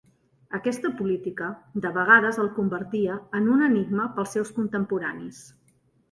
[0.59, 1.49] Aquesta política
[1.83, 5.43] de vegades el convertia en un enigma per als seus contemporanis.